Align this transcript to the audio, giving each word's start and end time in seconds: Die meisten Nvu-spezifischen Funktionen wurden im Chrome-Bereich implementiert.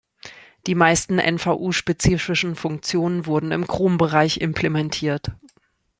Die 0.65 0.73
meisten 0.73 1.19
Nvu-spezifischen 1.19 2.55
Funktionen 2.55 3.27
wurden 3.27 3.51
im 3.51 3.67
Chrome-Bereich 3.67 4.37
implementiert. 4.41 5.29